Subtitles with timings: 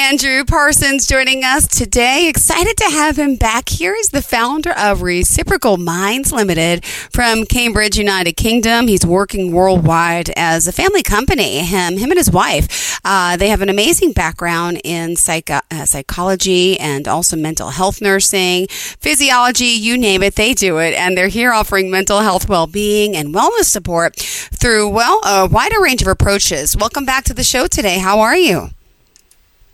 [0.00, 2.26] Andrew Parsons joining us today.
[2.26, 3.94] Excited to have him back here.
[3.94, 8.88] He's the founder of Reciprocal Minds Limited from Cambridge, United Kingdom.
[8.88, 11.58] He's working worldwide as a family company.
[11.58, 17.06] Him, him and his wife, uh, they have an amazing background in uh, psychology and
[17.06, 20.94] also mental health nursing, physiology, you name it, they do it.
[20.94, 26.00] And they're here offering mental health well-being and wellness support through, well, a wider range
[26.00, 26.74] of approaches.
[26.74, 27.98] Welcome back to the show today.
[27.98, 28.70] How are you?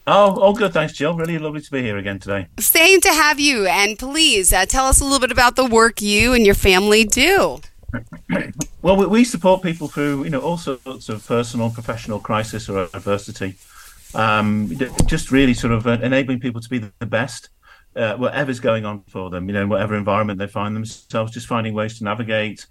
[0.08, 0.72] Oh, all good.
[0.72, 1.14] Thanks, Jill.
[1.14, 2.46] Really lovely to be here again today.
[2.60, 3.66] Same to have you.
[3.66, 7.02] And please uh, tell us a little bit about the work you and your family
[7.02, 7.60] do.
[8.82, 12.88] well, we, we, support people through, you know, all sorts of personal, professional crisis or
[12.94, 13.54] adversity.
[14.14, 14.70] Um,
[15.06, 17.48] just really sort of uh, enabling people to be the best,
[17.96, 21.74] uh, whatever's going on for them, you know, whatever environment they find themselves, just finding
[21.74, 22.66] ways to navigate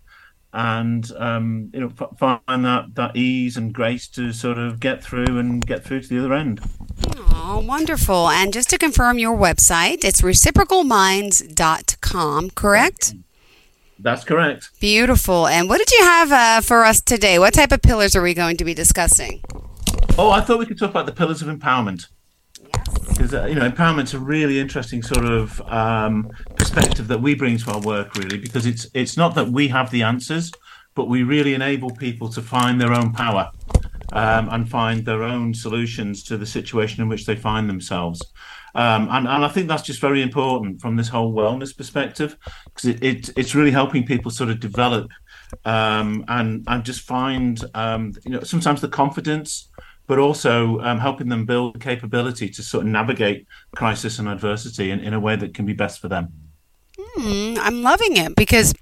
[0.56, 5.38] and um, you know find that that ease and grace to sort of get through
[5.38, 6.62] and get through to the other end.
[7.08, 8.30] Oh, wonderful!
[8.30, 13.16] And just to confirm your website, it's reciprocalminds.com, correct?
[14.00, 14.70] That's correct.
[14.80, 15.48] Beautiful.
[15.48, 17.38] And what did you have uh, for us today?
[17.40, 19.42] What type of pillars are we going to be discussing?
[20.18, 22.08] Oh, I thought we could talk about the pillars of empowerment
[23.10, 27.58] because uh, you know empowerment's a really interesting sort of um, perspective that we bring
[27.58, 30.52] to our work really because it's it's not that we have the answers
[30.96, 33.52] but we really enable people to find their own power
[34.14, 38.22] um, and find their own solutions to the situation in which they find themselves.
[38.74, 42.90] Um, and, and I think that's just very important from this whole wellness perspective because
[42.90, 45.12] it, it, it's really helping people sort of develop
[45.64, 49.70] um, and and just find um, you know sometimes the confidence
[50.08, 54.92] but also um, helping them build the capability to sort of navigate crisis and adversity
[54.92, 56.32] in, in a way that can be best for them.
[56.98, 58.74] Hmm, I'm loving it because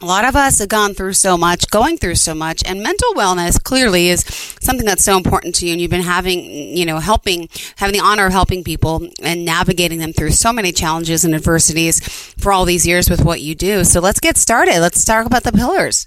[0.00, 3.12] a lot of us have gone through so much, going through so much, and mental
[3.14, 4.20] wellness clearly is
[4.60, 5.72] something that's so important to you.
[5.72, 9.98] And you've been having, you know, helping, having the honor of helping people and navigating
[9.98, 11.98] them through so many challenges and adversities
[12.38, 13.82] for all these years with what you do.
[13.82, 14.78] So let's get started.
[14.78, 16.06] Let's talk about the pillars.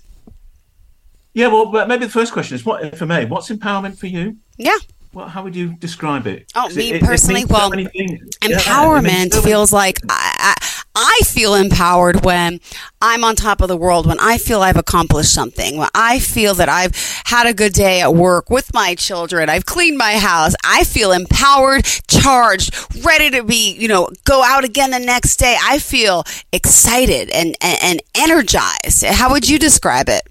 [1.34, 3.26] Yeah, well, maybe the first question is, what, for me?
[3.26, 4.38] what's empowerment for you?
[4.58, 4.78] Yeah.
[5.14, 6.50] Well, how would you describe it?
[6.56, 11.54] Oh, me it, personally, it well, so empowerment yeah, feels like I, I, I, feel
[11.54, 12.62] empowered when
[13.02, 16.54] I'm on top of the world, when I feel I've accomplished something, when I feel
[16.54, 20.56] that I've had a good day at work with my children, I've cleaned my house,
[20.64, 25.58] I feel empowered, charged, ready to be, you know, go out again the next day.
[25.62, 29.04] I feel excited and, and, and energized.
[29.04, 30.22] How would you describe it?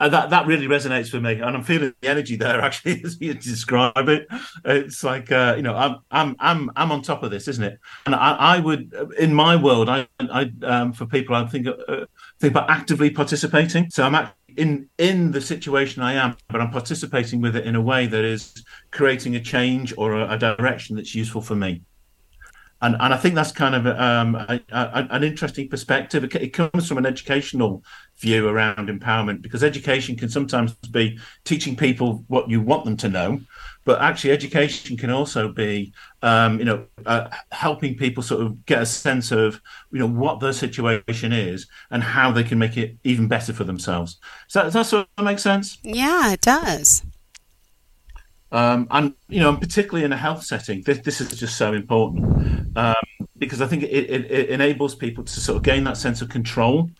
[0.00, 1.34] And that that really resonates with me.
[1.34, 4.26] And i'm feeling the energy there actually as you describe it.
[4.64, 7.78] It's like uh, you know i'm i'm i'm i'm on top of this isn't it?
[8.06, 12.06] And i, I would in my world i i um, for people i think uh,
[12.40, 13.90] think about actively participating.
[13.90, 17.80] So i'm in in the situation i am but i'm participating with it in a
[17.80, 21.82] way that is creating a change or a, a direction that's useful for me
[22.82, 26.24] and and I think that's kind of um, a, a, an interesting perspective.
[26.24, 27.82] It, it, comes from an educational
[28.18, 33.08] view around empowerment because education can sometimes be teaching people what you want them to
[33.08, 33.40] know
[33.86, 38.82] but actually education can also be um, you know uh, helping people sort of get
[38.82, 42.96] a sense of you know what their situation is and how they can make it
[43.04, 44.18] even better for themselves.
[44.48, 45.78] So does that sort of make sense?
[45.82, 47.02] Yeah it does.
[48.52, 51.72] Um, and you know, and particularly in a health setting, this, this is just so
[51.72, 52.94] important um,
[53.38, 56.28] because I think it, it, it, enables people to sort of gain that sense of
[56.28, 56.90] control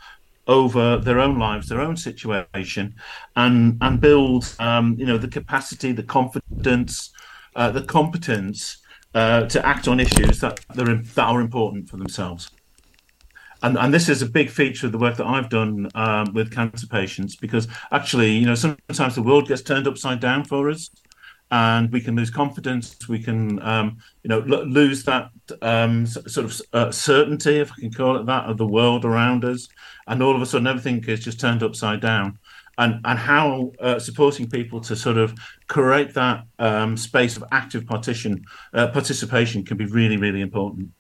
[0.49, 2.95] over their own lives, their own situation,
[3.37, 7.11] and and build um, you know the capacity, the confidence,
[7.55, 8.79] uh, the competence
[9.15, 10.89] uh, to act on issues that that
[11.19, 12.51] are important for themselves.
[13.63, 16.53] And, and this is a big feature of the work that I've done um, with
[16.53, 20.91] cancer patients because actually, you know, sometimes the world gets turned upside down for us
[21.51, 23.09] and we can lose confidence.
[23.09, 25.31] We can, um, you know, lose that
[25.63, 29.45] um, sort of uh, certainty, if I can call it that, of the world around
[29.45, 29.69] us
[30.07, 32.39] and all of a sudden everything is just turned upside down.
[32.79, 35.35] And, and how uh, supporting people to sort of
[35.67, 38.45] create that um, space of active partition
[38.75, 40.91] uh, participation can be really really important.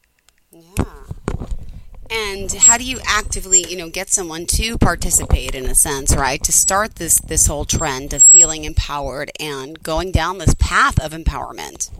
[2.11, 6.43] And how do you actively, you know, get someone to participate in a sense, right?
[6.45, 11.13] To start this this whole trend of feeling empowered and going down this path of
[11.13, 11.91] empowerment.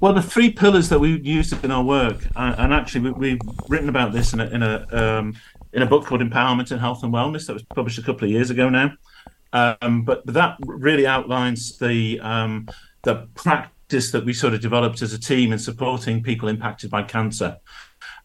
[0.00, 3.40] Well, the three pillars that we used in our work, uh, and actually we, have
[3.68, 5.34] written about this in a, in a um,
[5.72, 8.30] in a book called Empowerment and Health and Wellness that was published a couple of
[8.30, 8.92] years ago now.
[9.52, 12.68] Um, but that really outlines the um,
[13.02, 17.02] the practice that we sort of developed as a team in supporting people impacted by
[17.02, 17.58] cancer.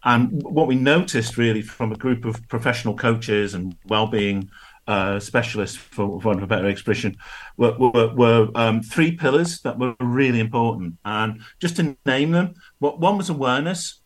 [0.07, 4.49] And what we noticed really from a group of professional coaches and well-being
[4.87, 7.17] uh, specialists, for, want of a better expression,
[7.57, 10.95] were, were, were um, three pillars that were really important.
[11.03, 13.99] And just to name them, what one was awareness,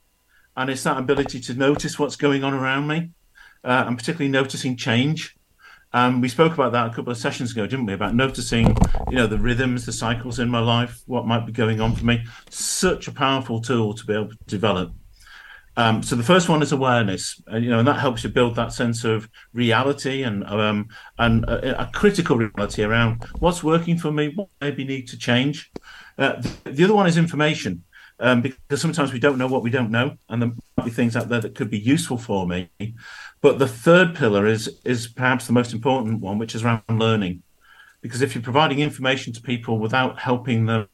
[0.57, 3.12] and it's that ability to notice what's going on around me,
[3.63, 5.38] uh, and particularly noticing change.
[5.94, 7.94] Um, we spoke about that a couple of sessions ago, didn't we?
[7.94, 8.75] About noticing,
[9.12, 12.06] you know, the rhythms, the cycles in my life, what might be going on for
[12.06, 12.25] me.
[12.50, 14.94] Such a powerful tool to be able to develop.
[15.81, 18.56] Um, so the first one is awareness, and, you know, and that helps you build
[18.56, 24.12] that sense of reality and um, and a, a, critical reality around what's working for
[24.12, 25.72] me, what maybe need to change.
[26.19, 27.83] Uh, the, the, other one is information,
[28.19, 31.16] um, because sometimes we don't know what we don't know, and there might be things
[31.16, 32.69] out there that could be useful for me.
[33.42, 37.42] But the third pillar is is perhaps the most important one, which is around learning
[38.01, 40.88] because if you're providing information to people without helping them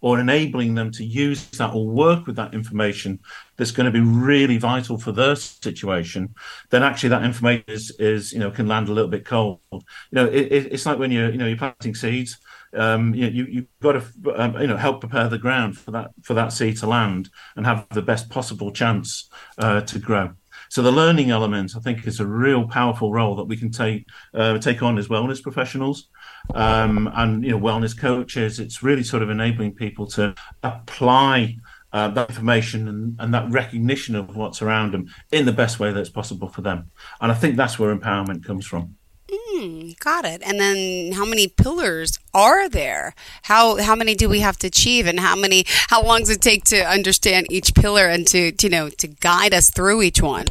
[0.00, 3.18] or enabling them to use that or work with that information
[3.56, 6.34] that's going to be really vital for their situation
[6.70, 9.60] then actually that information is, is you know can land a little bit cold.
[9.72, 9.80] You
[10.12, 12.38] know it, it's like when you're you know you're planting seeds
[12.72, 16.10] um, you, you you've got to um, you know help prepare the ground for that
[16.22, 20.30] for that seed to land and have the best possible chance uh, to grow.
[20.68, 24.06] So the learning element, I think, is a real powerful role that we can take
[24.34, 26.08] uh, take on as wellness professionals
[26.54, 28.58] um, and you know wellness coaches.
[28.58, 31.56] It's really sort of enabling people to apply
[31.92, 35.92] uh, that information and, and, that recognition of what's around them in the best way
[35.92, 36.90] that's possible for them.
[37.20, 38.96] And I think that's where empowerment comes from.
[39.30, 40.42] Mm, got it.
[40.44, 43.14] And then how many pillars are there?
[43.42, 46.40] How how many do we have to achieve and how many how long does it
[46.40, 50.20] take to understand each pillar and to, to you know to guide us through each
[50.20, 50.46] one?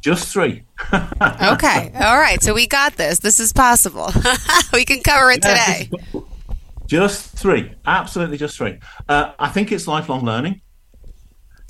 [0.00, 0.64] Just three.
[0.92, 1.92] okay.
[1.94, 2.42] All right.
[2.42, 3.18] So we got this.
[3.20, 4.10] This is possible.
[4.72, 5.90] we can cover it today.
[6.86, 7.72] Just three.
[7.86, 8.78] Absolutely just three.
[9.08, 10.60] Uh, I think it's lifelong learning.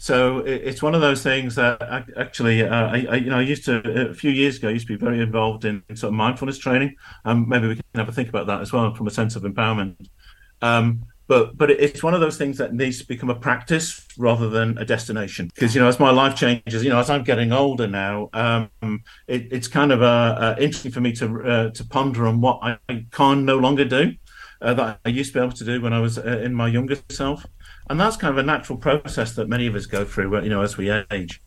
[0.01, 1.83] So it's one of those things that
[2.17, 4.69] actually, uh, I, I, you know, I used to a few years ago.
[4.69, 6.95] I used to be very involved in, in sort of mindfulness training.
[7.25, 9.43] Um, maybe we can have a think about that as well from a sense of
[9.43, 10.09] empowerment.
[10.63, 14.49] Um, but but it's one of those things that needs to become a practice rather
[14.49, 15.51] than a destination.
[15.55, 18.71] Because you know, as my life changes, you know, as I'm getting older now, um,
[19.27, 20.05] it, it's kind of uh,
[20.39, 24.15] uh, interesting for me to uh, to ponder on what I can no longer do
[24.63, 26.67] uh, that I used to be able to do when I was uh, in my
[26.67, 27.45] younger self
[27.91, 30.63] and that's kind of a natural process that many of us go through, you know,
[30.63, 31.43] as we age.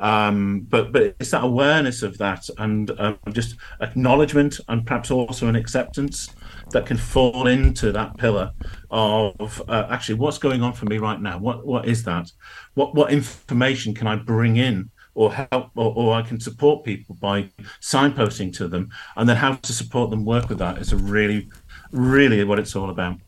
[0.00, 5.46] Um, but but it's that awareness of that and um, just acknowledgement and perhaps also
[5.46, 6.30] an acceptance
[6.70, 8.52] that can fall into that pillar
[8.90, 11.38] of uh, actually what's going on for me right now.
[11.38, 12.30] What what is that?
[12.74, 17.16] What what information can I bring in or help or, or I can support people
[17.20, 17.50] by
[17.80, 21.48] signposting to them, and then how to support them work with that is a really
[21.92, 23.18] really what it's all about.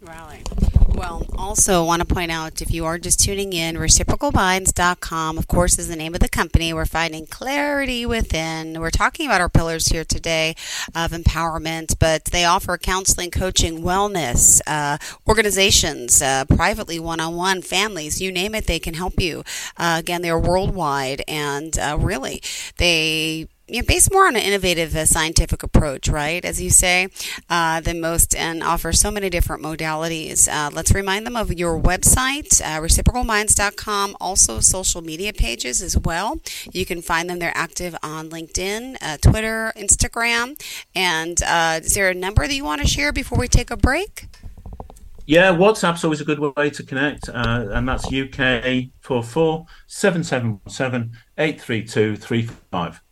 [0.00, 0.67] Right.
[0.90, 5.78] Well, also want to point out if you are just tuning in, reciprocalminds.com, of course,
[5.78, 6.72] is the name of the company.
[6.72, 8.80] We're finding clarity within.
[8.80, 10.56] We're talking about our pillars here today
[10.94, 14.96] of empowerment, but they offer counseling, coaching, wellness, uh,
[15.28, 19.44] organizations, uh, privately, one on one, families, you name it, they can help you.
[19.76, 22.42] Uh, again, they're worldwide and uh, really,
[22.78, 26.44] they you know, based more on an innovative uh, scientific approach, right?
[26.44, 27.08] As you say,
[27.50, 30.48] uh, than most, and offer so many different modalities.
[30.48, 36.40] Uh, let's remind them of your website, uh, reciprocalminds.com, also social media pages as well.
[36.72, 40.60] You can find them; they're active on LinkedIn, uh, Twitter, Instagram.
[40.94, 43.76] And uh, is there a number that you want to share before we take a
[43.76, 44.26] break?
[45.26, 52.16] Yeah, WhatsApp's always a good way to connect, uh, and that's UK 44 777 832
[52.16, 53.02] 35.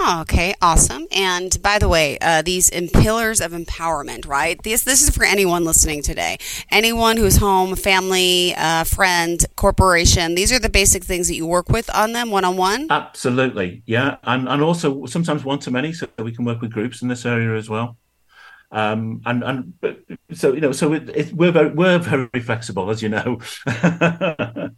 [0.00, 1.06] Oh, okay, awesome.
[1.12, 4.60] And by the way, uh, these pillars of empowerment, right?
[4.62, 6.38] This this is for anyone listening today.
[6.70, 10.34] Anyone who's home, family, uh, friend, corporation.
[10.34, 12.88] These are the basic things that you work with on them one on one.
[12.90, 17.00] Absolutely, yeah, and and also sometimes one to many, so we can work with groups
[17.00, 17.96] in this area as well.
[18.72, 19.74] Um, and and
[20.32, 23.38] so you know, so it, it, we're very we're very flexible, as you know.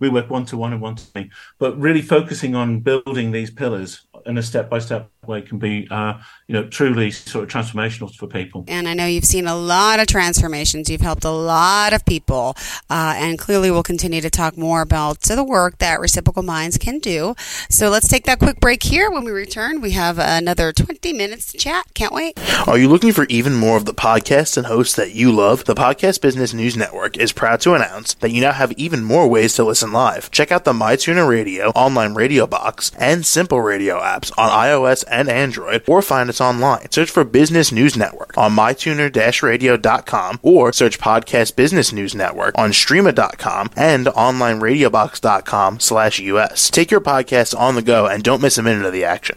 [0.00, 3.50] we work one to one and one to many, but really focusing on building these
[3.50, 6.14] pillars in a step by step way can be, uh,
[6.46, 8.64] you know, truly sort of transformational for people.
[8.68, 10.90] And I know you've seen a lot of transformations.
[10.90, 12.54] You've helped a lot of people,
[12.90, 16.98] uh, and clearly we'll continue to talk more about the work that Reciprocal Minds can
[16.98, 17.34] do.
[17.68, 19.10] So let's take that quick break here.
[19.10, 21.86] When we return, we have another 20 minutes to chat.
[21.94, 22.38] Can't wait.
[22.68, 25.64] Are you looking for even more of the podcasts and hosts that you love?
[25.64, 29.28] The Podcast Business News Network is proud to announce that you now have even more
[29.28, 30.30] ways to listen live.
[30.30, 35.28] Check out the MyTuner Radio, online radio box, and Simple Radio apps on iOS and
[35.28, 36.90] Android, or find us online.
[36.90, 43.70] Search for Business News Network on mytuner-radio.com or search Podcast Business News Network on streema.com
[43.76, 46.70] and onlineradiobox.com slash US.
[46.70, 49.36] Take your podcast on the go and don't miss a minute of the action.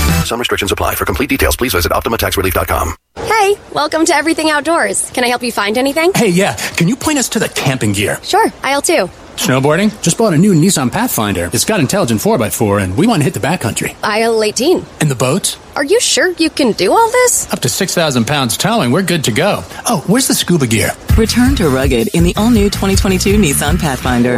[0.25, 0.95] Some restrictions apply.
[0.95, 2.95] For complete details, please visit OptimaTaxRelief.com.
[3.17, 5.09] Hey, welcome to Everything Outdoors.
[5.11, 6.11] Can I help you find anything?
[6.15, 6.55] Hey, yeah.
[6.55, 8.17] Can you point us to the camping gear?
[8.23, 9.09] Sure, aisle two.
[9.35, 9.89] Snowboarding?
[10.03, 11.49] Just bought a new Nissan Pathfinder.
[11.51, 13.95] It's got intelligent 4x4, and we want to hit the backcountry.
[14.03, 14.85] Aisle 18.
[14.99, 15.57] And the boats?
[15.75, 17.51] Are you sure you can do all this?
[17.51, 19.63] Up to 6,000 pounds towing, we're good to go.
[19.87, 20.91] Oh, where's the scuba gear?
[21.17, 24.37] Return to rugged in the all new 2022 Nissan Pathfinder.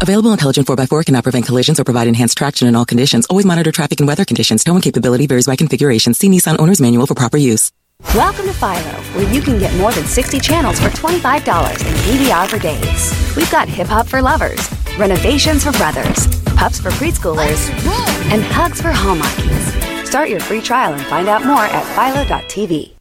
[0.00, 3.26] Available intelligent 4x4 cannot prevent collisions or provide enhanced traction in all conditions.
[3.26, 4.62] Always monitor traffic and weather conditions.
[4.62, 6.14] Towing capability varies by configuration.
[6.14, 7.72] See Nissan Owner's Manual for proper use.
[8.14, 12.48] Welcome to Philo, where you can get more than 60 channels for $25 and DVR
[12.48, 13.36] for days.
[13.36, 17.68] We've got hip hop for lovers, renovations for brothers, pups for preschoolers,
[18.30, 20.06] and hugs for hallmarkies.
[20.06, 22.92] Start your free trial and find out more at philo.tv.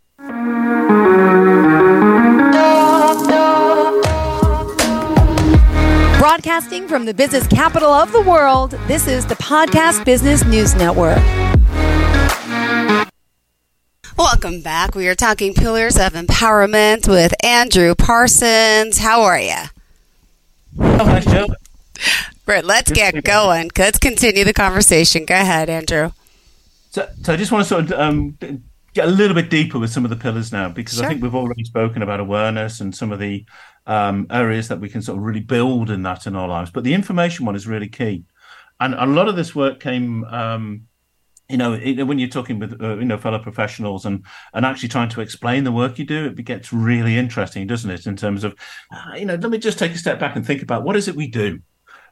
[6.28, 11.20] Broadcasting from the business capital of the world, this is the Podcast Business News Network.
[14.18, 14.94] Welcome back.
[14.94, 18.98] We are talking Pillars of Empowerment with Andrew Parsons.
[18.98, 19.56] How are you?
[20.78, 21.50] Oh, nice job.
[22.46, 23.72] Brett, let's get going.
[23.78, 25.24] Let's continue the conversation.
[25.24, 26.12] Go ahead, Andrew.
[26.90, 28.38] So, so I just want to sort of um,
[28.94, 31.06] get a little bit deeper with some of the pillars now, because Sure.
[31.06, 33.46] I think we've already spoken about awareness and some of the
[33.88, 36.70] um, areas that we can sort of really build in that in our lives.
[36.70, 38.26] But the information one is really key,
[38.80, 40.24] and a lot of this work came.
[40.26, 40.84] Um,
[41.50, 45.08] you know, when you're talking with uh, you know fellow professionals and and actually trying
[45.10, 48.06] to explain the work you do, it gets really interesting, doesn't it?
[48.06, 48.54] In terms of,
[48.92, 51.08] uh, you know, let me just take a step back and think about what is
[51.08, 51.62] it we do.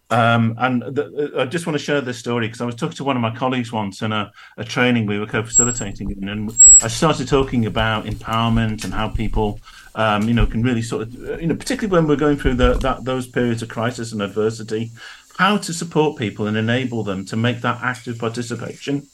[0.10, 3.04] Um, and the, I just want to share this story because I was talking to
[3.04, 6.52] one of my colleagues once in a, a training we were co-facilitating, in, and
[6.82, 9.60] I started talking about empowerment and how people,
[9.96, 12.56] um, you know, can really sort of, uh, you know, particularly when we're going through
[12.56, 14.92] the, that those periods of crisis and adversity,
[15.38, 19.08] how to support people and enable them to make that active participation.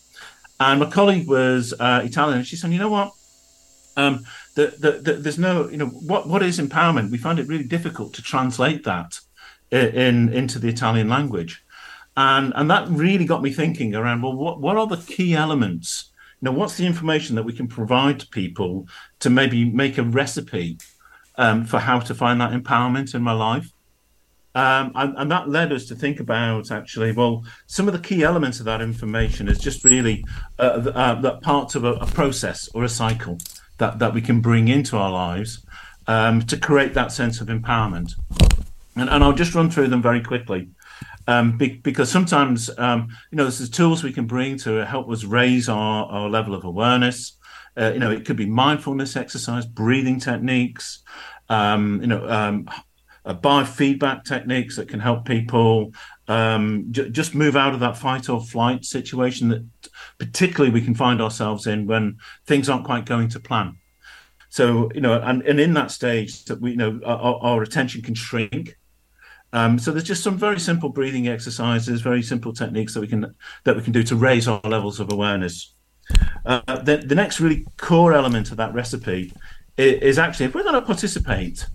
[0.60, 3.12] And my colleague was uh, Italian, and she said, "You know what?
[3.98, 4.26] Um,
[4.56, 7.10] the, the, the, there's no, you know, what what is empowerment?
[7.12, 9.20] We find it really difficult to translate that
[9.72, 11.64] i- in into the Italian language,
[12.16, 14.22] and and that really got me thinking around.
[14.22, 16.11] Well, what what are the key elements?
[16.42, 18.88] Know, what's the information that we can provide to people
[19.20, 20.78] to maybe make a recipe
[21.36, 23.72] um, for how to find that empowerment in my life?
[24.54, 28.24] Um, and, and that led us to think about actually, well, some of the key
[28.24, 30.26] elements of that information is just really
[30.60, 33.38] uh, uh, that parts of a, a process or a cycle
[33.78, 35.66] that, that we can bring into our lives
[36.08, 38.16] um, to create that sense of empowerment.
[38.96, 40.68] And, and I'll just run through them very quickly.
[41.32, 43.00] Um, be, because sometimes, um,
[43.32, 46.64] you know, there's tools we can bring to help us raise our, our level of
[46.64, 47.38] awareness.
[47.80, 51.04] Uh, you know, it could be mindfulness exercise, breathing techniques,
[51.48, 52.70] um, you know, um,
[53.24, 55.94] uh, biofeedback techniques that can help people
[56.28, 59.64] um, j- just move out of that fight or flight situation that
[60.18, 63.78] particularly we can find ourselves in when things aren't quite going to plan.
[64.50, 68.02] So, you know, and, and in that stage that we, you know, our, our attention
[68.02, 68.76] can shrink.
[69.54, 73.36] Um, so there's just some very simple breathing exercises, very simple techniques that we can
[73.66, 75.76] that we can do to raise our levels of awareness.
[76.46, 79.32] Uh, the, the next really core element of that recipe
[79.78, 81.68] is, is actually if we're going to participate,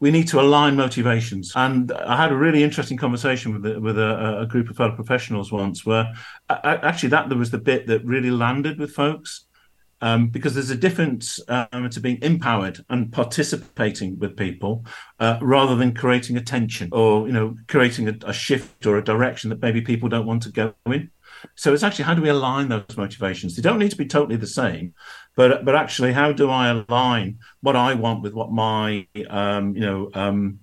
[0.00, 1.52] we need to align motivations.
[1.54, 4.94] And I had a really interesting conversation with a, with a, a group of fellow
[4.94, 6.12] professionals once, where
[6.48, 9.46] actually that was the bit that really landed with folks.
[10.04, 14.84] Um, because there's a difference um, to being empowered and participating with people
[15.18, 19.02] uh, rather than creating a tension or you know creating a, a, shift or a
[19.02, 21.10] direction that maybe people don't want to go in.
[21.54, 23.56] So it's actually how do we align those motivations?
[23.56, 24.92] They don't need to be totally the same,
[25.36, 29.86] but but actually how do I align what I want with what my um, you
[29.86, 30.58] know um,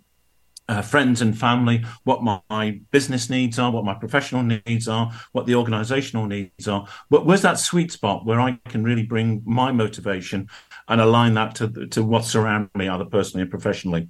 [0.71, 5.11] uh, friends and family, what my, my, business needs are, what my professional needs are,
[5.33, 6.87] what the organizational needs are.
[7.09, 10.47] But where's that sweet spot where I can really bring my motivation
[10.87, 14.07] and align that to, to what's around me, either personally and professionally?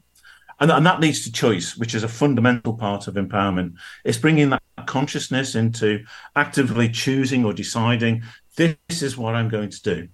[0.60, 3.74] And, and that leads to choice, which is a fundamental part of empowerment.
[4.06, 8.22] It's bringing that consciousness into actively choosing or deciding
[8.56, 10.10] this is what I'm going to do.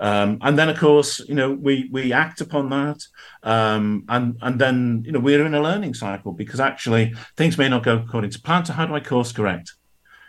[0.00, 3.00] Um, and then, of course, you know, we we act upon that,
[3.42, 7.68] um, and and then you know we're in a learning cycle because actually things may
[7.68, 8.64] not go according to plan.
[8.64, 9.72] So how do I course correct?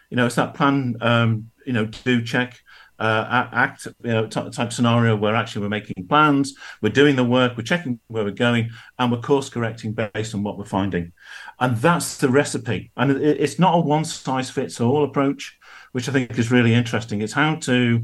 [0.10, 2.60] You know, it's that plan, um, you know, do check,
[3.00, 7.24] uh, act, you know, t- type scenario where actually we're making plans, we're doing the
[7.24, 8.70] work, we're checking where we're going,
[9.00, 11.12] and we're course correcting based on what we're finding,
[11.60, 12.92] and that's the recipe.
[12.96, 15.58] And it, it's not a one size fits all approach,
[15.92, 17.22] which I think is really interesting.
[17.22, 18.04] It's how to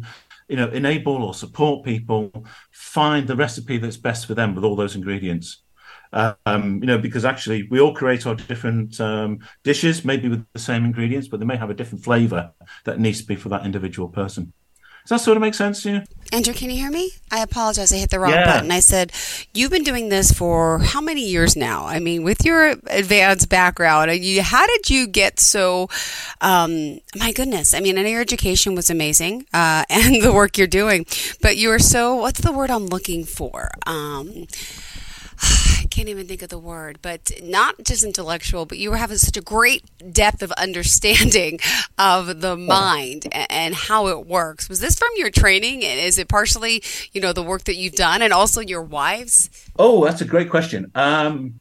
[0.52, 2.30] you know, enable or support people
[2.72, 5.64] find the recipe that's best for them with all those ingredients.
[6.12, 10.60] Um, you know, because actually we all create our different um, dishes, maybe with the
[10.60, 12.52] same ingredients, but they may have a different flavor
[12.84, 14.52] that needs to be for that individual person.
[15.04, 16.02] Does that sort of make sense to you?
[16.34, 17.12] Andrew, can you hear me?
[17.30, 17.92] I apologize.
[17.92, 18.46] I hit the wrong yeah.
[18.46, 18.72] button.
[18.72, 19.12] I said,
[19.54, 21.86] You've been doing this for how many years now?
[21.86, 25.90] I mean, with your advanced background, you, how did you get so,
[26.40, 27.74] um, my goodness.
[27.74, 31.06] I mean, I know your education was amazing uh, and the work you're doing,
[31.42, 33.72] but you are so, what's the word I'm looking for?
[33.86, 34.48] Um,
[36.02, 39.38] can't even think of the word, but not just intellectual, but you were having such
[39.38, 41.60] a great depth of understanding
[42.00, 44.68] of the mind and how it works.
[44.68, 45.86] Was this from your training?
[45.86, 46.82] And is it partially,
[47.12, 49.52] you know, the work that you've done and also your wives?
[49.78, 50.90] Oh, that's a great question.
[50.96, 51.60] Um,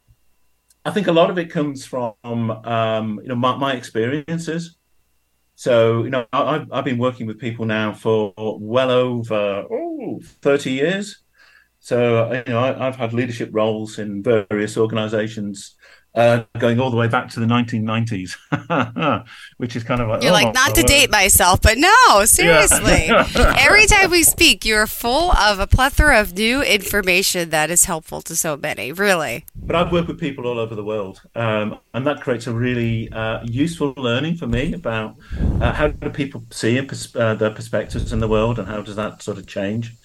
[0.85, 4.75] I think a lot of it comes from, um, you know, my, my experiences.
[5.53, 10.71] So, you know, I, I've been working with people now for well over oh, 30
[10.71, 11.21] years.
[11.81, 15.75] So you know, I, have had leadership roles in various organisations,
[16.13, 19.25] uh, going all the way back to the 1990s,
[19.57, 23.07] which is kind of like you're oh, like not to date myself, but no, seriously.
[23.07, 23.27] Yeah.
[23.59, 28.21] Every time we speak, you're full of a plethora of new information that is helpful
[28.23, 28.91] to so many.
[28.91, 29.45] Really.
[29.55, 33.11] But I've worked with people all over the world, um, and that creates a really
[33.11, 35.15] uh, useful learning for me about
[35.59, 38.97] uh, how do people see pers- uh, their perspectives in the world, and how does
[38.97, 39.95] that sort of change.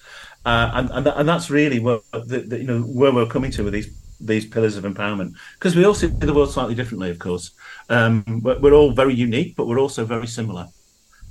[0.47, 3.65] Uh, and, and and that's really what the, the, you know where we're coming to
[3.65, 3.89] with these
[4.21, 5.33] these pillars of empowerment.
[5.55, 7.09] Because we all see the world slightly differently.
[7.09, 7.51] Of course,
[7.89, 10.67] um, we're, we're all very unique, but we're also very similar.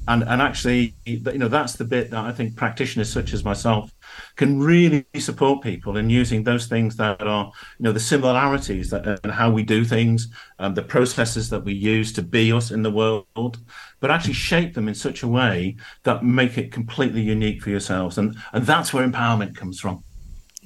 [0.07, 3.91] And and actually you know that's the bit that i think practitioners such as myself
[4.37, 9.19] can really support people in using those things that are you know the similarities that
[9.25, 10.29] and how we do things
[10.61, 13.59] um, the processes that we use to be us in the world
[14.01, 18.19] but actually shape them in such a way that make it completely unique for yourselves
[18.19, 20.03] and and that's where empowerment comes from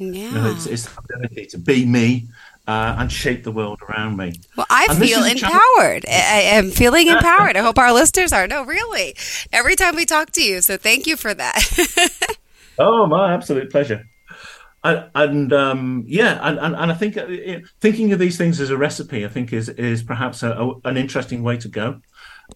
[0.01, 0.29] yeah.
[0.29, 2.29] You know, it's, it's the ability to be me
[2.66, 4.40] uh, and shape the world around me.
[4.57, 6.07] Well, I and feel empowered.
[6.09, 7.57] I am feeling empowered.
[7.57, 8.47] I hope our listeners are.
[8.47, 9.14] No, really.
[9.53, 10.62] Every time we talk to you.
[10.62, 12.38] So thank you for that.
[12.79, 14.07] oh, my absolute pleasure.
[14.83, 17.27] And, and um, yeah, and, and, and, I think uh,
[17.83, 20.97] thinking of these things as a recipe, I think is is perhaps a, a, an
[20.97, 22.01] interesting way to go.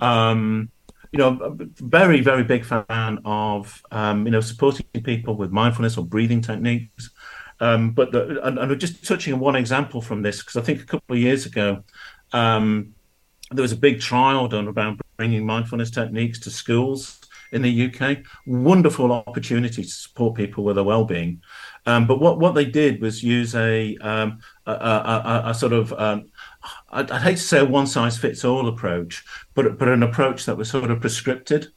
[0.01, 0.71] Um,
[1.13, 6.05] you know, very very big fan of um, you know supporting people with mindfulness or
[6.05, 7.11] breathing techniques.
[7.61, 10.83] Um, but the, and, and, just touching on one example from this, because I think
[10.83, 11.85] a couple of years ago,
[12.33, 12.95] um,
[13.53, 17.21] there was a big trial done about bringing mindfulness techniques to schools
[17.53, 18.19] in the UK.
[18.47, 21.41] Wonderful opportunity to support people with their well-being.
[21.87, 25.93] Um, but what, what they did was use a, um, a, a, a, sort of
[25.93, 26.27] um,
[26.90, 29.24] I'd, I'd, hate to say a one-size-fits-all approach,
[29.55, 31.68] but but an approach that was sort of prescripted.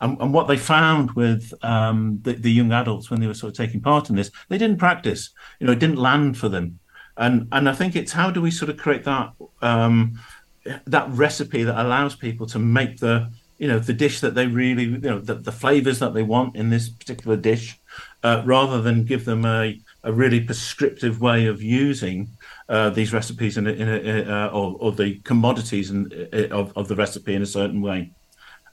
[0.00, 3.50] And, and what they found with um, the, the, young adults when they were sort
[3.50, 5.30] of taking part in this, they didn't practice.
[5.58, 6.78] You know, it didn't land for them.
[7.16, 10.20] And and I think it's how do we sort of create that um,
[10.86, 14.84] that recipe that allows people to make the you know the dish that they really
[14.84, 17.78] you know the, the flavors that they want in this particular dish,
[18.22, 22.28] uh, rather than give them a a really prescriptive way of using
[22.68, 26.72] uh, these recipes in a, in a, uh, or, or, the commodities in, uh, of,
[26.76, 28.12] of the recipe in a certain way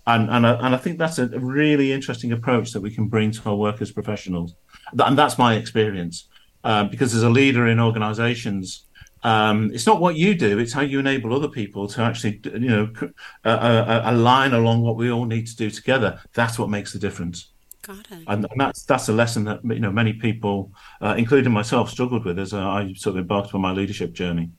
[0.08, 3.32] and and I, and I think that's a really interesting approach that we can bring
[3.32, 4.56] to our work as professionals,
[4.98, 6.28] and that's my experience.
[6.64, 8.86] Um, because as a leader in organisations,
[9.24, 12.60] um, it's not what you do; it's how you enable other people to actually, you
[12.60, 13.52] know, uh, uh,
[13.88, 16.20] uh, align along what we all need to do together.
[16.34, 17.52] That's what makes the difference.
[17.86, 18.24] Got it.
[18.28, 20.72] And, and that's that's a lesson that you know many people,
[21.02, 24.50] uh, including myself, struggled with as uh, I sort of embarked on my leadership journey.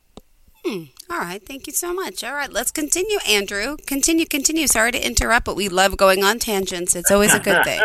[0.65, 0.85] Hmm.
[1.11, 1.45] All right.
[1.45, 2.23] Thank you so much.
[2.23, 2.53] All right.
[2.53, 3.77] Let's continue, Andrew.
[3.87, 4.67] Continue, continue.
[4.67, 6.95] Sorry to interrupt, but we love going on tangents.
[6.95, 7.81] It's always a good thing.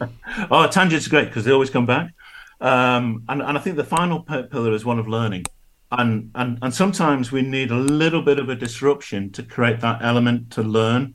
[0.50, 2.12] oh, tangents are great because they always come back.
[2.60, 5.44] Um, and, and I think the final pillar is one of learning.
[5.90, 10.00] And, and, and sometimes we need a little bit of a disruption to create that
[10.02, 11.14] element to learn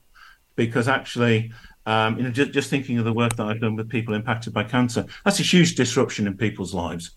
[0.55, 1.51] because actually
[1.86, 4.54] um, you know, just, just thinking of the work that I've done with people impacted
[4.54, 7.12] by cancer, that's a huge disruption in people's lives.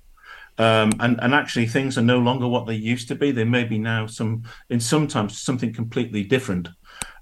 [0.58, 3.30] Um, and and actually, things are no longer what they used to be.
[3.30, 6.68] They may be now some in sometimes something completely different.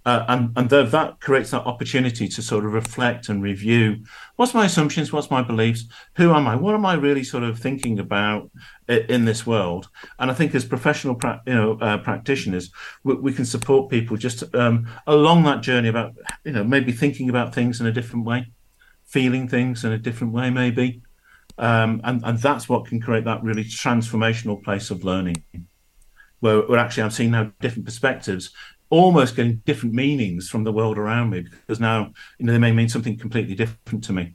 [0.07, 3.97] Uh, and and the, that creates that opportunity to sort of reflect and review
[4.37, 5.85] what's my assumptions what's my beliefs
[6.17, 8.51] who am i what am i really sort of thinking about
[8.87, 9.89] in this world?
[10.19, 12.71] And i think as professional pra- you know uh, practitioners
[13.03, 16.13] we, we, can support people just um, along that journey about
[16.45, 18.53] you know maybe thinking about things in a different way
[19.07, 21.01] feeling things in a different way maybe.
[21.57, 25.45] Um, and and that's what can create that really transformational place of learning
[26.41, 28.51] where, where actually i'm seeing now different perspectives
[28.91, 32.73] almost getting different meanings from the world around me because now you know they may
[32.73, 34.35] mean something completely different to me.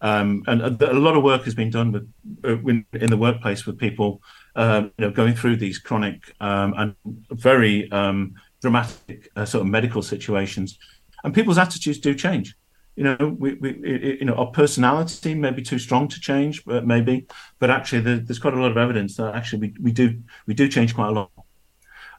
[0.00, 2.12] Um, and a, lot of work has been done with,
[2.44, 4.20] uh, in the workplace with people,
[4.54, 6.94] uh, you know, going through these chronic um, and
[7.30, 10.78] very um, dramatic uh, sort of medical situations,
[11.22, 12.54] and people's attitudes do change.
[12.96, 16.86] You know, we, we, you know, our personality may be too strong to change, but
[16.86, 17.26] maybe,
[17.58, 20.68] but actually, there's quite a lot of evidence that actually we, we do we do
[20.68, 21.30] change quite a lot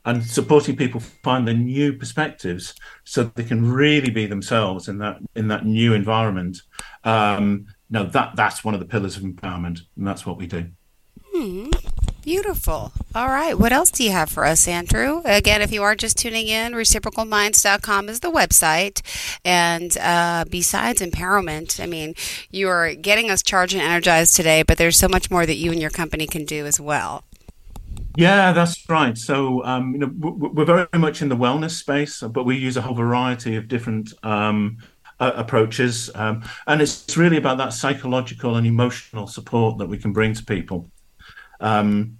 [0.05, 5.17] and supporting people find the new perspectives so they can really be themselves in that
[5.35, 6.61] in that new environment.
[7.03, 10.67] Um, no, that that's one of the pillars of empowerment, and that's what we do.
[11.33, 11.69] Hmm.
[12.25, 12.91] Beautiful.
[13.13, 13.53] All right.
[13.53, 15.21] What else do you have for us, Andrew?
[15.25, 19.03] Again, if you are just tuning in, reciprocalminds.com is the website.
[19.45, 22.15] And uh, besides empowerment, I mean,
[22.49, 25.71] you are getting us charged and energized today, but there's so much more that you
[25.71, 27.25] and your company can do as well.
[28.17, 29.17] Yeah, that's right.
[29.17, 32.81] So, um, you know, we're very much in the wellness space, but we use a
[32.81, 34.77] whole variety of different um,
[35.19, 40.13] uh, approaches, um, and it's really about that psychological and emotional support that we can
[40.13, 40.89] bring to people.
[41.59, 42.19] Um,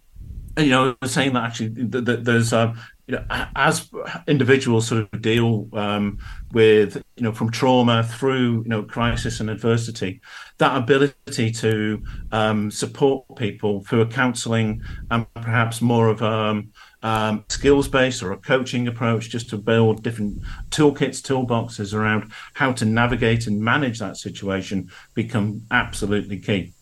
[0.58, 2.74] and, you know, saying that actually, there's uh,
[3.08, 3.90] you know, as
[4.28, 6.18] individuals sort of deal um,
[6.54, 10.22] with, you know, from trauma through, you know, crisis and adversity,
[10.58, 16.72] that ability to um, support people through a counselling and perhaps more of a um,
[17.04, 20.42] um, skills based or a coaching approach, just to build different
[20.72, 26.74] toolkits, toolboxes around how to navigate and manage that situation, become absolutely key.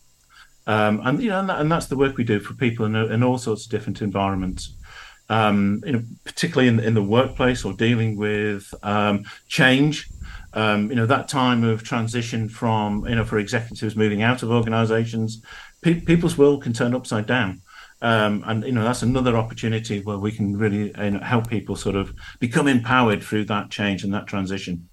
[0.66, 2.96] Um, and you know, and, that, and, that's the work we do for people in,
[2.96, 4.74] in all sorts of different environments
[5.30, 10.10] um, you know, particularly in, in the workplace or dealing with um, change.
[10.56, 14.52] Um, you know, that time of transition from, you know, for executives moving out of
[14.52, 15.42] organizations,
[15.82, 17.62] pe- people's world can turn upside down.
[18.04, 21.76] Um, and, you know, that's another opportunity where we can really you know, help people
[21.76, 24.90] sort of become empowered through that change and that transition.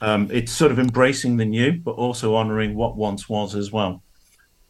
[0.00, 4.02] Um, it's sort of embracing the new, but also honoring what once was as well.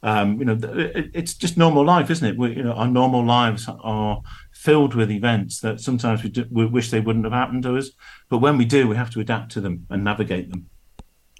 [0.04, 2.38] Um, you know, it, it's just normal life, isn't it?
[2.38, 4.22] We, you know, our normal lives are
[4.64, 7.90] filled with events that sometimes we, do, we wish they wouldn't have happened to us.
[8.30, 10.70] But when we do, we have to adapt to them and navigate them.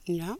[0.04, 0.34] Yeah.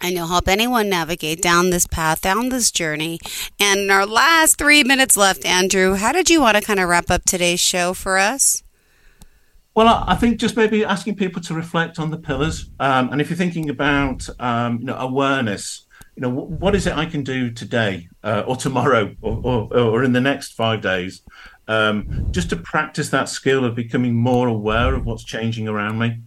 [0.00, 3.18] And you'll help anyone navigate down this path, down this journey.
[3.58, 6.88] And in our last three minutes left, Andrew, how did you want to kind of
[6.88, 8.62] wrap up today's show for us?
[9.74, 13.28] Well, I think just maybe asking people to reflect on the pillars, um, and if
[13.28, 17.50] you're thinking about um, you know awareness, you know what is it I can do
[17.50, 21.20] today uh, or tomorrow or, or, or, in the next five days
[21.68, 26.20] um, just to practice that skill of becoming more aware of what's changing around me.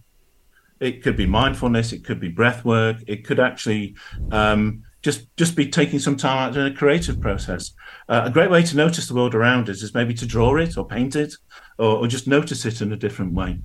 [0.80, 3.96] It could be mindfulness, it could be breath work, it could actually
[4.30, 7.72] um, just just be taking some time out in a creative process.
[8.08, 10.76] Uh, a great way to notice the world around us is maybe to draw it
[10.76, 11.34] or paint it,
[11.78, 13.58] or, or just notice it in a different way.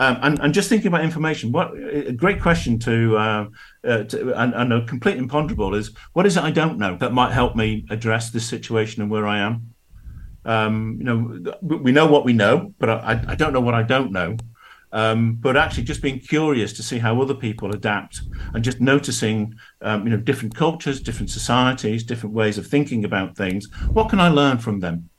[0.00, 3.46] Um, and, and, just thinking about information, what a great question to, uh,
[3.84, 7.12] uh, to and, and, a complete imponderable is what is it I don't know that
[7.12, 9.73] might help me address this situation and where I am?
[10.44, 13.82] Um, you know, we know what we know, but I, I don't know what I
[13.82, 14.36] don't know.
[14.92, 18.20] Um, but actually, just being curious to see how other people adapt,
[18.54, 23.36] and just noticing, um, you know, different cultures, different societies, different ways of thinking about
[23.36, 23.66] things.
[23.90, 25.10] What can I learn from them?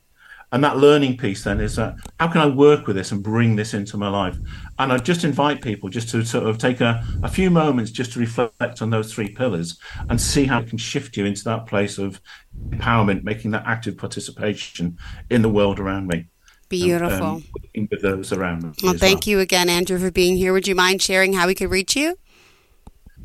[0.51, 3.55] And that learning piece then is that how can I work with this and bring
[3.55, 4.37] this into my life?
[4.79, 8.13] And I just invite people just to sort of take a, a few moments just
[8.13, 9.77] to reflect on those three pillars
[10.09, 12.21] and see how it can shift you into that place of
[12.69, 14.97] empowerment, making that active participation
[15.29, 16.27] in the world around me.
[16.69, 17.25] Beautiful.
[17.25, 17.43] Um,
[17.91, 18.71] with those around me.
[18.81, 19.31] Well, thank well.
[19.31, 20.53] you again, Andrew, for being here.
[20.53, 22.17] Would you mind sharing how we could reach you?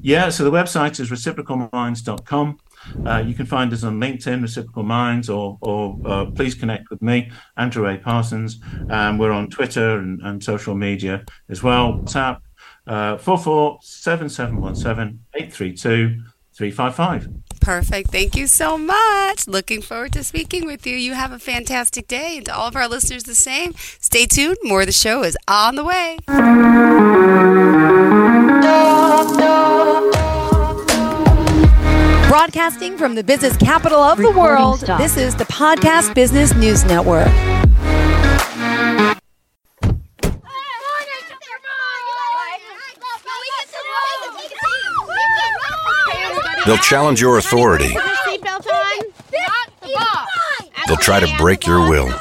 [0.02, 2.58] Yeah, so the website is reciprocalminds.com.
[3.04, 7.00] Uh, you can find us on LinkedIn, Reciprocal Minds, or, or uh, please connect with
[7.02, 7.98] me, Andrew A.
[7.98, 8.60] Parsons.
[8.88, 11.94] Um, we're on Twitter and, and social media as well.
[11.94, 12.40] WhatsApp,
[12.86, 15.20] uh, 447717
[17.60, 18.10] Perfect.
[18.10, 19.46] Thank you so much.
[19.46, 20.96] Looking forward to speaking with you.
[20.96, 22.36] You have a fantastic day.
[22.36, 23.74] And to all of our listeners, the same.
[23.76, 24.58] Stay tuned.
[24.62, 26.18] More of the show is on the way.
[32.30, 37.26] Broadcasting from the business capital of the world, this is the Podcast Business News Network.
[46.64, 47.96] They'll challenge your authority.
[50.86, 52.14] They'll try to break your will.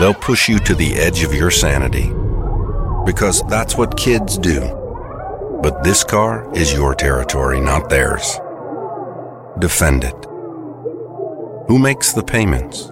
[0.00, 2.12] They'll push you to the edge of your sanity.
[3.04, 4.62] Because that's what kids do.
[5.62, 8.40] But this car is your territory, not theirs.
[9.58, 10.26] Defend it.
[11.66, 12.90] Who makes the payments?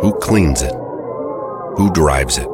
[0.00, 0.72] Who cleans it?
[0.72, 2.48] Who drives it?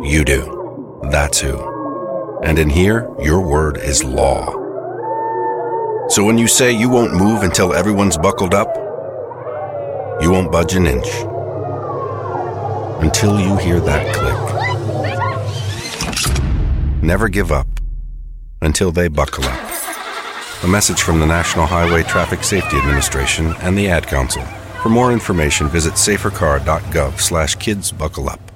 [0.00, 0.98] You do.
[1.10, 2.40] That's who.
[2.44, 4.46] And in here, your word is law.
[6.08, 8.74] So when you say you won't move until everyone's buckled up,
[10.22, 11.08] you won't budge an inch.
[13.04, 14.38] Until you hear that click.
[17.02, 17.66] Never give up
[18.62, 19.71] until they buckle up.
[20.64, 24.44] A message from the National Highway Traffic Safety Administration and the Ad Council.
[24.80, 28.51] For more information, visit safercar.gov slash kids buckle up.